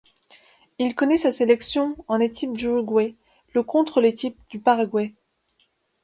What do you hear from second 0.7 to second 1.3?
Il connaît sa